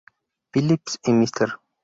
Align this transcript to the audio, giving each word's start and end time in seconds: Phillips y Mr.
Phillips 0.51 0.97
y 1.03 1.13
Mr. 1.13 1.59